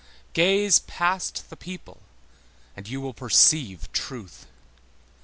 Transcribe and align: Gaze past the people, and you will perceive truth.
Gaze 0.33 0.79
past 0.79 1.51
the 1.51 1.55
people, 1.55 2.01
and 2.75 2.87
you 2.89 2.99
will 2.99 3.13
perceive 3.13 3.87
truth. 3.91 4.47